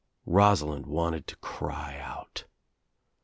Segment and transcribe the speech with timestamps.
[0.25, 2.45] Rosalind wanted to cry out.